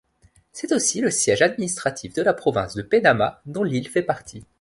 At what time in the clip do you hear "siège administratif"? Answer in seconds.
1.11-2.15